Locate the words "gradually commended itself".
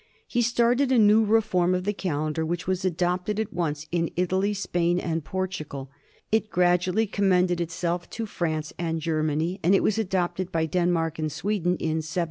6.49-8.09